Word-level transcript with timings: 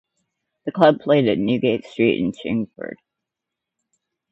The 0.65 0.71
club 0.71 0.97
played 1.01 1.27
at 1.27 1.37
Newgate 1.37 1.85
Street 1.85 2.17
in 2.19 2.31
Chingford. 2.31 2.95